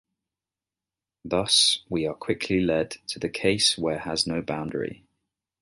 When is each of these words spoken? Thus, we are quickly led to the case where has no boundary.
Thus, 1.23 1.85
we 1.87 2.07
are 2.07 2.15
quickly 2.15 2.59
led 2.59 2.97
to 3.05 3.19
the 3.19 3.29
case 3.29 3.77
where 3.77 3.99
has 3.99 4.25
no 4.25 4.41
boundary. 4.41 5.03